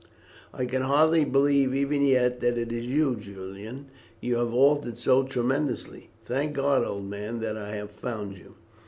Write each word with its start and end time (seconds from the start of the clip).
"I 0.51 0.65
can 0.65 0.81
hardly 0.81 1.25
believe 1.25 1.75
even 1.75 2.01
yet 2.03 2.39
that 2.39 2.57
it 2.57 2.71
is 2.71 2.85
you, 2.87 3.15
Julian, 3.17 3.91
you 4.19 4.37
have 4.37 4.51
altered 4.51 4.97
so 4.97 5.21
tremendously. 5.21 6.09
Thank 6.25 6.55
God, 6.55 6.83
old 6.83 7.05
man, 7.07 7.39
that 7.41 7.55
I 7.55 7.75
have 7.75 7.91
found 7.91 8.35
you." 8.35 8.55